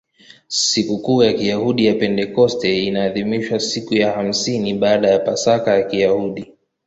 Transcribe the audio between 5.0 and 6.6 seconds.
ya Pasaka ya Kiyahudi.